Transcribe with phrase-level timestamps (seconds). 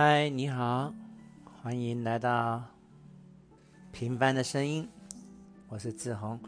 [0.00, 0.94] 嗨，你好，
[1.44, 2.62] 欢迎来到
[3.90, 4.88] 平凡的声音，
[5.66, 6.38] 我是志宏。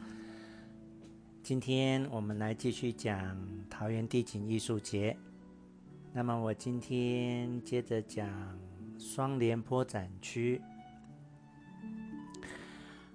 [1.43, 3.37] 今天我们来继续讲
[3.69, 5.17] 桃园地景艺术节。
[6.13, 8.31] 那么我今天接着讲
[9.01, 10.63] 双联坡展区。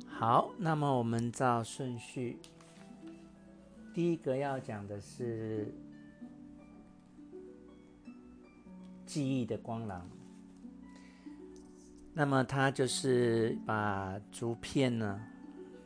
[0.06, 2.38] 好，那么我们照顺序，
[3.94, 5.74] 第一个要讲的是
[9.06, 10.06] 记忆的光廊。
[12.18, 15.22] 那么它就是把竹片呢，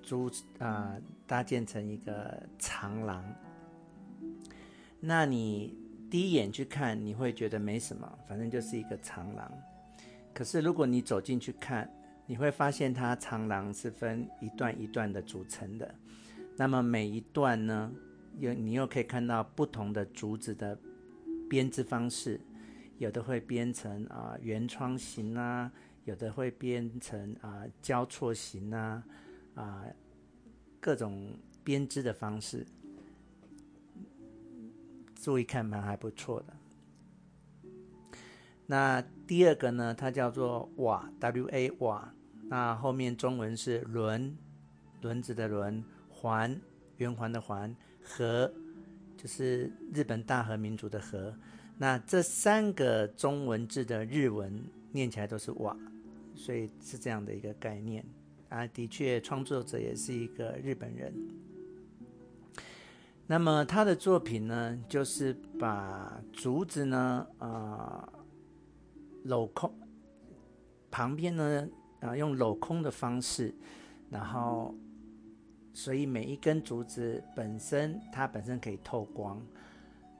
[0.03, 0.29] 竹
[0.59, 3.25] 啊、搭建成一个长廊。
[4.99, 5.75] 那你
[6.07, 9.51] 第一眼去看，你会觉得没什么，反正就是一个长廊。
[10.31, 11.91] 可是如果你走进去看，
[12.27, 15.95] 你会发现它长廊是分一段一段的组成的。
[16.55, 17.91] 那么每一段呢，
[18.37, 20.77] 又你又可以看到不同的竹子的
[21.49, 22.39] 编织方式，
[22.99, 25.71] 有的会编成啊、呃、圆窗形啊。
[26.09, 29.03] 有的会编成啊、交错型啊
[29.53, 29.85] 啊、
[30.79, 32.65] 各种编织的方式，
[35.13, 36.53] 注意看蛮还不错的。
[38.65, 42.11] 那第二个呢，它叫做瓦 W A 瓦，
[42.47, 44.35] 那后面中文是轮，
[45.01, 46.59] 轮子的轮，环
[46.97, 48.51] 圆环的环，和
[49.15, 51.35] 就是日本大和民族的和。
[51.77, 55.77] 那这三个中文字的日文念起来都是瓦。
[56.39, 58.01] 所以是这样的一个概念
[58.47, 61.13] 啊，的确，创作者也是一个日本人。
[63.27, 68.07] 那么他的作品呢，就是把竹子呢，啊、
[69.25, 69.69] 镂空，
[70.89, 71.67] 旁边呢，
[71.99, 73.53] 啊、用镂空的方式，
[74.09, 74.73] 然后，
[75.73, 79.45] 所以每一根竹子本身，它本身可以透光，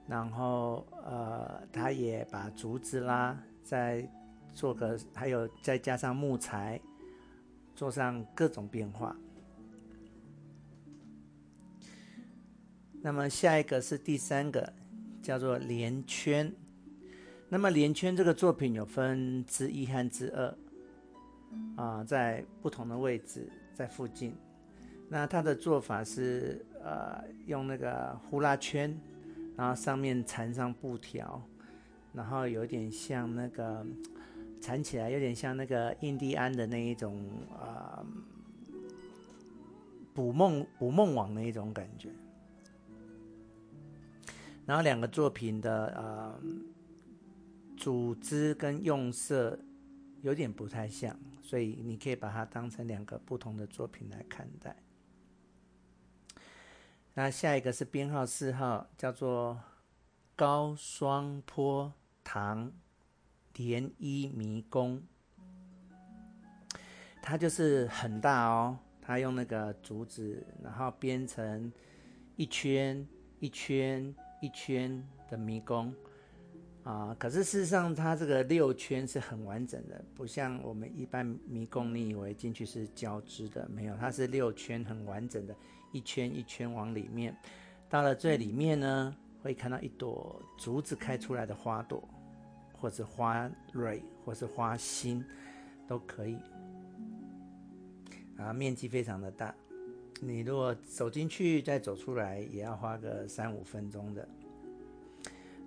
[0.06, 4.06] 然后，呃，他也把竹子啦，在
[4.54, 6.80] 做个，还有再加上木材，
[7.74, 9.16] 做上各种变化。
[13.02, 14.72] 那么下一个是第三个，
[15.22, 16.52] 叫做连圈。
[17.48, 24.34] 那么连圈这个作品有分之一和之二，啊，在不同的位置，在附近。
[25.08, 28.94] 那它的做法是，呃，用那个呼啦圈，
[29.56, 31.42] 然后上面缠上布条，
[32.12, 33.86] 然后有点像那个。
[34.60, 37.24] 缠起来有点像那个印第安的那一种
[37.58, 38.04] 啊，
[40.12, 42.10] 捕梦捕梦网那一种感觉。
[44.66, 46.40] 然后两个作品的呃
[47.76, 49.58] 组织跟用色
[50.22, 54.76] 有点不太像，所以你可以把它当成两个不同的作品来看待。
[57.14, 59.58] 那下一个是编号四号，叫做
[60.36, 61.92] 高双坡
[62.22, 62.70] 堂。
[63.54, 65.02] 涟漪迷宫，
[67.22, 68.78] 它就是很大哦。
[69.02, 71.72] 它用那个竹子，然后编成
[72.36, 73.04] 一圈
[73.40, 75.92] 一圈一圈的迷宫
[76.84, 77.14] 啊。
[77.18, 85.56] 可是事实上，它这个六圈是很完整的，不像我们一般迷宫，你以为进去是交织的，没有，它是六圈很完整的，
[85.90, 87.36] 一圈一圈往里面。
[87.88, 92.08] 到了最里面呢，会看到一朵竹子开出来的花朵。
[92.80, 95.24] 或者花蕊，或是花心，
[95.86, 96.38] 都可以。
[98.38, 99.54] 啊，面积非常的大，
[100.20, 104.26] 你如果走进去再走出来，也要花个三五分钟的。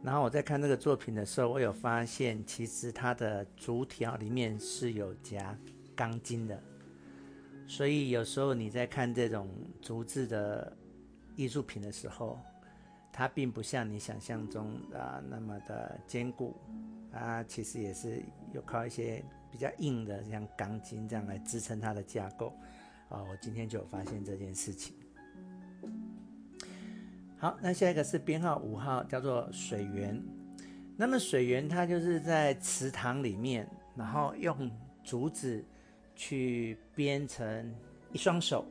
[0.01, 5.56] 然后我在看这个作品的时候，我有发现，其实它的竹条里面是有夹
[5.95, 6.62] 钢筋的，
[7.68, 9.47] 所以有时候你在看这种
[9.81, 10.75] 竹制的
[11.35, 12.40] 艺术品的时候，
[13.13, 16.56] 它并不像你想象中啊那么的坚固。
[17.13, 22.51] 它其实也是有靠一些比较硬的，像钢筋这样来支撑它的架构。
[23.09, 24.96] 啊，我今天就有发现这件事情。
[27.38, 30.19] 好，那下一个是编号五号，叫做水源。
[30.98, 34.71] 那么水源它就是在池塘里面，然后用
[35.04, 35.63] 竹子
[36.16, 37.71] 去编成
[38.12, 38.66] 一双手，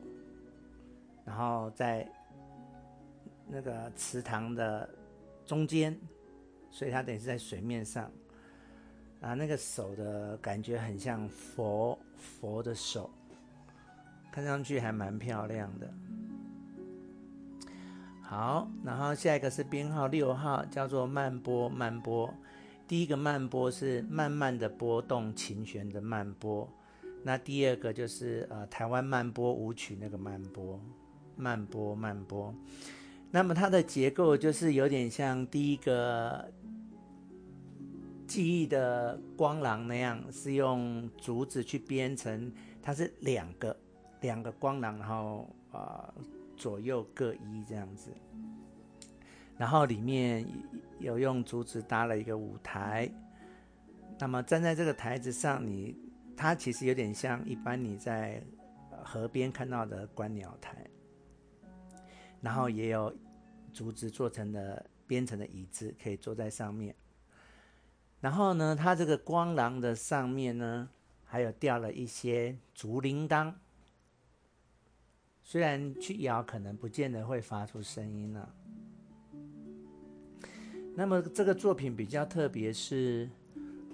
[1.23, 2.05] 然后在
[3.47, 4.89] 那个池塘的
[5.45, 5.97] 中间，
[6.69, 8.11] 所以它等于是在水面上。
[9.23, 13.09] 啊，那个手的感觉很像佛佛的手，
[14.29, 15.89] 看上去还蛮漂亮的。
[18.21, 22.33] 好，然后下一个是编号六号，叫做慢波慢波。
[22.85, 26.69] 第一个慢波是慢慢的波动琴弦的慢波，
[27.23, 30.77] 那第二个就是呃台湾慢波舞曲那个慢波，
[31.37, 32.53] 慢波慢波。
[33.31, 36.51] 那么它的结构就是有点像第一个。
[38.33, 42.51] 记忆的光廊那样，是用竹子去编成，
[42.81, 43.77] 它是两个
[44.21, 46.11] 两个光廊，然后啊、
[46.57, 48.09] 左右各一这样子，
[49.55, 50.43] 然后里面
[50.97, 53.07] 有用竹子搭了一个舞台，
[54.17, 55.95] 那么站在这个台子上，你
[56.35, 58.43] 它其实有点像一般你在
[59.03, 60.75] 河边看到的观鸟台，
[62.41, 63.15] 然后也有
[63.71, 66.95] 竹子做成的编成的椅子可以坐在上面。
[68.23, 70.87] 然后呢，它这个光廊的上面呢，
[71.25, 73.53] 还有吊了一些竹铃铛。
[75.41, 78.49] 虽然去摇可能不见得会发出声音了。
[80.95, 83.29] 那么这个作品比较特别是，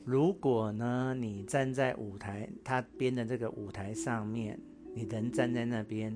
[0.06, 4.60] 如果呢你站在舞台，它编的这个舞台上面，
[4.94, 6.16] 你人站在那边。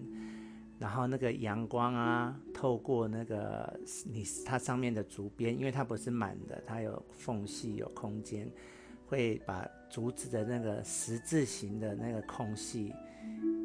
[0.83, 8.51] 然后那个阳光啊，透过那个你它上面的竹编，因为它不是满的，它有缝隙有空间，
[9.07, 12.93] 会把竹子的那个十字形的那个空隙，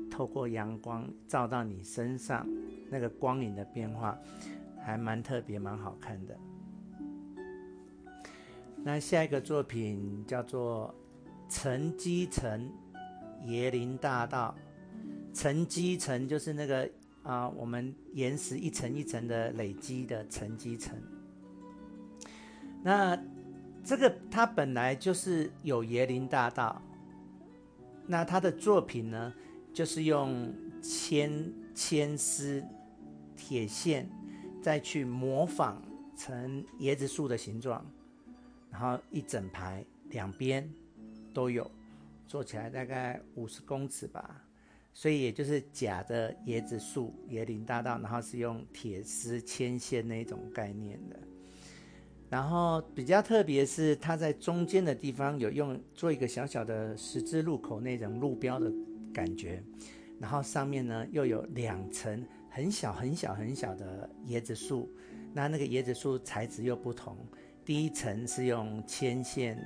[0.08, 2.46] 透过阳光照到你身上，
[2.88, 4.16] 那个光影的变化
[4.80, 6.38] 还蛮特别，蛮好看的。
[8.76, 10.94] 那下一个作品叫做
[11.52, 12.70] 《沉积层
[13.46, 14.54] 椰林大道》，
[15.36, 16.88] 沉积层就是那个。
[17.28, 20.98] 啊，我们岩石一层一层的累积的沉积层。
[22.82, 23.22] 那
[23.84, 26.80] 这个它本来就是有椰林大道。
[28.06, 29.34] 那他的作品呢，
[29.74, 32.64] 就是用铅铅丝、
[33.36, 34.08] 铁线
[34.62, 35.82] 再去模仿
[36.16, 37.84] 成椰子树的形状，
[38.70, 40.66] 然后一整排两边
[41.34, 41.70] 都有，
[42.26, 44.42] 做起来大概五十公尺吧。
[44.98, 51.16] 所以也就是假的椰子树、椰林大道，然后是用铁丝牵线那种概念的。
[52.28, 58.72] 然后比较特别是，它在中间的地方有用做一个小小的十字路口那种路标的
[59.14, 59.62] 感觉。
[60.18, 64.90] 然后上面呢又有两层很小很小很小的椰子树，
[65.32, 67.16] 那那个椰子树材质又不同。
[67.64, 69.56] 第一层是用牵线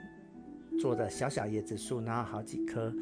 [0.78, 2.94] 做的小小椰子树，然后好几棵。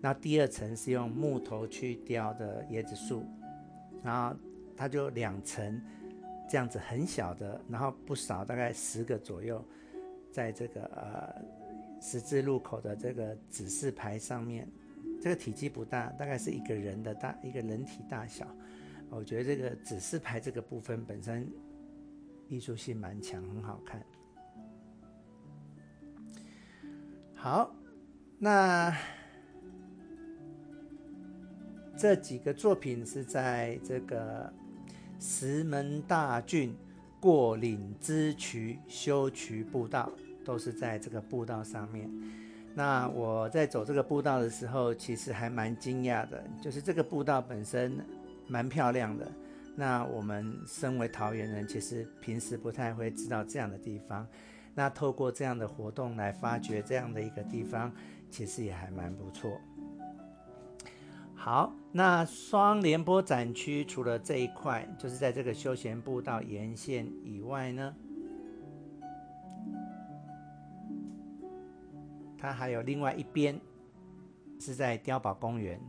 [0.00, 3.24] 那第二层是用木头去雕的椰子树，
[4.04, 4.36] 然后
[4.76, 5.82] 它就两层
[6.48, 9.64] 这样子很小的，然后不少大概十个左右，
[10.30, 11.42] 在这个呃
[12.00, 14.70] 十字路口的这个指示牌上面，
[15.20, 18.46] 这个体积不大，大概是一个人的大一个人体大小。
[19.10, 21.50] 我觉得这个指示牌这个部分本身
[22.48, 24.04] 艺术性蛮强，很好看。
[27.34, 27.74] 好，
[28.38, 28.94] 那。
[31.98, 34.52] 这几个作品是在这个
[35.18, 36.76] 石门大郡
[37.18, 40.12] 过岭支渠修渠步道，
[40.44, 42.10] 都是在这个步道上面。
[42.74, 47.98] 那我在走这个步道的时候，其实还蛮惊讶的，就是这个步道本身
[48.46, 49.26] 蛮漂亮的。
[49.74, 54.26] 那我们身为桃园人，其实平时不太会知道这样的地方。
[54.74, 57.90] 那透过这样的活动来发掘这样的一个地方，
[58.30, 59.58] 其实也还蛮不错。
[61.34, 67.96] 好，那双连坡展区除了这一块，就是在这个休闲步道沿线以外呢，
[72.36, 73.58] 它还有另外一边
[74.58, 75.80] 是在碉堡公园。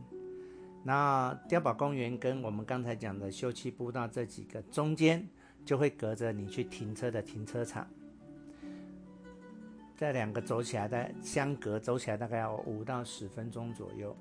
[0.82, 5.28] 那碉堡公园跟我们刚才讲的休憩步道这几个中间，
[5.62, 7.86] 就会隔着你去停车的停车场。
[9.94, 14.16] 这两个走起来的相隔，走起来大概要五到十分钟左右。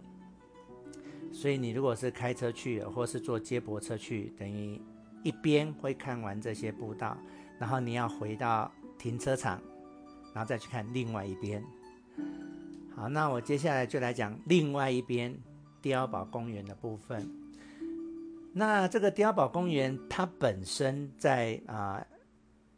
[1.31, 4.81] 所以你如果是开车去，或是坐接驳车去，等于
[5.23, 7.17] 一边会看完这些步道，
[7.59, 9.61] 然后你要回到停车场，
[10.33, 11.63] 然后再去看另外一边。
[12.95, 15.37] 好，那我接下来就来讲另外一边
[15.83, 17.29] 碉堡公园的部分。
[18.53, 22.03] 那这个碉堡公园它本身在啊、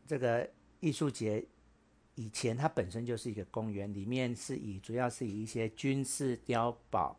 [0.05, 0.49] 这个
[0.81, 1.45] 艺术节
[2.15, 7.17] 以前，它本身就是一个公园，里面是以主要是以一些军事碉堡。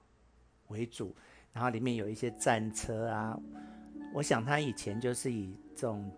[0.70, 1.14] 为主，
[1.52, 3.38] 然后里面有一些战车啊，
[4.14, 6.10] 我想他以前就是以这种，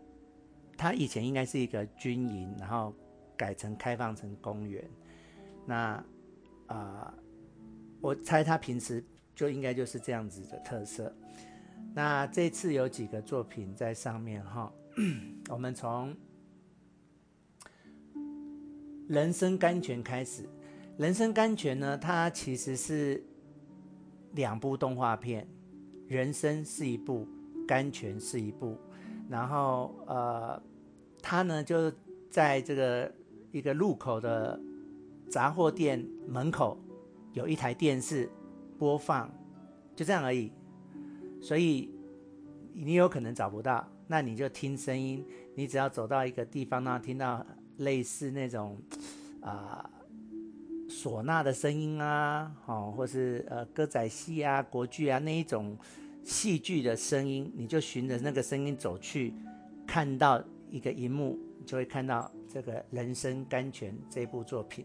[0.76, 2.94] 他以前应该是一个军营，然后
[3.36, 4.88] 改成开放成公园。
[5.66, 6.04] 那
[6.66, 7.12] 啊、
[8.00, 9.04] 我猜他平时
[9.34, 11.14] 就应该就是这样子的特色。
[11.94, 14.72] 那这次有几个作品在上面哈，
[15.48, 16.16] 我们从
[19.08, 20.48] 人生甘泉开始，
[20.98, 23.22] 人生甘泉呢，它其实是。
[24.34, 25.46] 两部动画片，
[26.12, 27.26] 《人生》是一部，
[27.66, 28.78] 《甘泉》是一部，
[29.28, 30.62] 然后呃，
[31.20, 31.92] 他呢就
[32.30, 33.12] 在这个
[33.50, 34.58] 一个路口的
[35.28, 36.78] 杂货店门口
[37.32, 38.30] 有一台电视
[38.78, 39.30] 播放，
[39.94, 40.52] 就这样而已。
[41.40, 41.90] 所以
[42.72, 45.26] 你有可能找不到，那你就听声音。
[45.54, 47.44] 你只要走到一个地方呢，听到
[47.78, 48.78] 类似那种
[49.40, 49.90] 啊
[50.92, 55.76] 唢呐的声音啊，哦，或是呃歌仔戏啊、国剧啊那一种
[56.22, 59.32] 戏剧的声音，你就循着那个声音走去，
[59.86, 64.84] 看到一个荧幕，就会看到这个《人生甘泉》这部作品。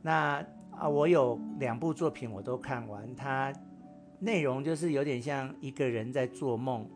[0.00, 3.52] 那啊，我有两部作品我都看完，它
[4.20, 6.88] 内容就是有点像一个人在做梦，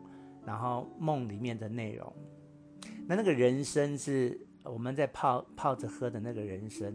[0.45, 2.11] 然后梦里面的内容。
[3.05, 6.91] 那那个人参是我们在泡泡着喝的那个人参，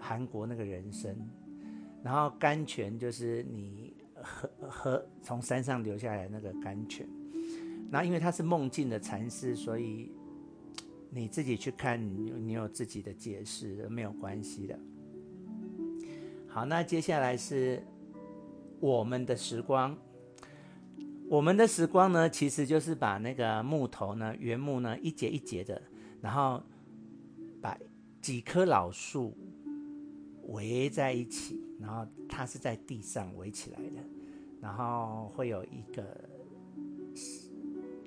[0.00, 1.14] 韩国那个人参，
[2.02, 7.06] 然后甘泉就是你喝喝从山上流下来那个甘泉。
[7.90, 10.10] 那因为他是梦境的禅师，所以
[11.10, 14.78] 你自己去看，你有自己的解释，没有关系的。
[16.48, 17.82] 好，那接下来是
[18.80, 19.96] 我们的时光。
[21.28, 25.80] 我们的时光呢，其实就是把那个木头呢，原木呢，一节一节的，
[26.20, 26.60] 然后
[27.60, 27.78] 把
[28.20, 29.36] 几棵老树
[30.50, 33.96] 围在一起，然后它是在地上围起来的，
[34.60, 36.28] 然后会有一个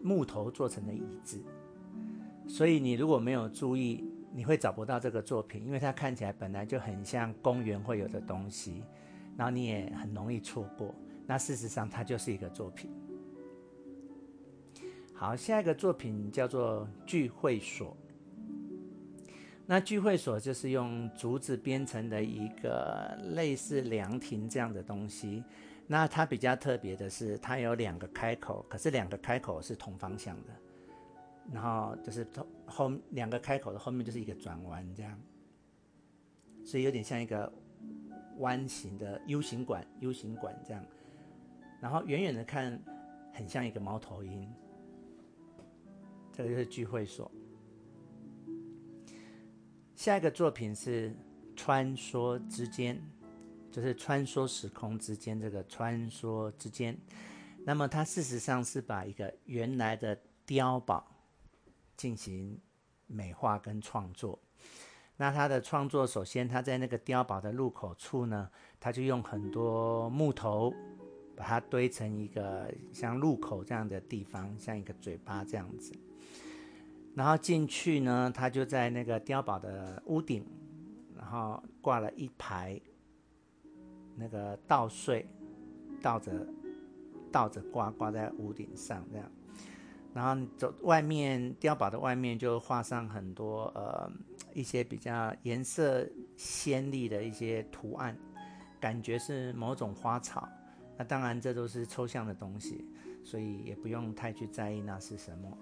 [0.01, 1.41] 木头做成的椅子。
[2.47, 8.83] 所以你如果没有注意，你会找不到这个作品，因为它看起来本来就很像公园会有的东西，
[9.38, 10.93] 然后你也很容易错过。
[11.25, 12.91] 那事实上，它就是一个作品。
[15.13, 17.95] 好，下一个作品叫做聚会所。
[19.65, 25.43] 那聚会所就是用竹子编成的一个类似凉亭这样的东西。
[25.88, 30.50] 那它比较特别的是，它有两个开口，可是两个开口是同方向的。
[31.51, 32.25] 然后就是
[32.65, 35.20] 后两个开口的后面就是一个转弯这样，
[36.63, 37.51] 所以有点像一个
[38.38, 40.86] 弯形的 U 型管，U 型管这样。
[41.82, 42.82] 然后远远的看，
[43.34, 44.50] 很像一个猫头鹰。
[46.32, 47.29] 这个就是聚会所。
[50.03, 51.15] 下一个作品是
[51.55, 53.01] 穿梭之间，
[53.72, 55.39] 就是穿梭时空之间。
[55.39, 57.00] 这个穿梭之间，
[57.63, 61.10] 那么它事实上是把一个原来的碉堡
[61.95, 62.60] 进行
[63.07, 64.38] 美化跟创作。
[65.15, 68.50] 那它的创作，首先它在那个碉堡的入口处呢，
[68.81, 70.74] 它就用很多木头
[71.33, 75.93] 把它堆成一个像入口这样的地方，像一个嘴巴这样子。
[77.15, 80.46] 然后进去呢，他就在那个碉堡的屋顶，
[81.15, 82.82] 然后挂了一排
[84.15, 85.27] 那个稻穗，
[86.01, 86.48] 倒着
[87.32, 89.32] 倒着挂挂在屋顶上这样。
[90.13, 94.12] 然后走外面碉堡的外面就画上很多呃
[94.53, 98.17] 一些比较颜色鲜丽的一些图案，
[98.79, 100.48] 感觉是某种花草。
[100.96, 102.86] 那当然这都是抽象的东西，
[103.24, 105.58] 所以也不用太去在意那是什么。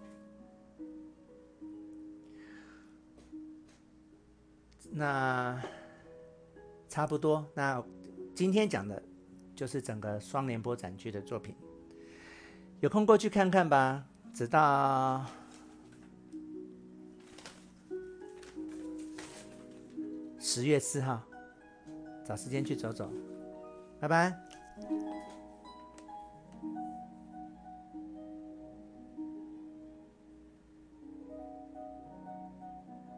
[4.91, 5.59] 那
[6.89, 7.83] 差不多，那
[8.35, 9.01] 今天讲的
[9.55, 11.55] 就是整个双联播展区的作品，
[12.81, 14.05] 有空过去看看吧。
[14.33, 15.25] 直到
[20.39, 21.21] 十月四号，
[22.25, 23.11] 找时间去走走。
[23.99, 24.37] 拜拜。